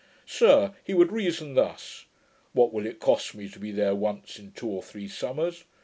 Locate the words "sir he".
0.25-0.95